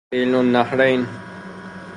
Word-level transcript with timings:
بین 0.11 0.35
النهرین 0.35 1.07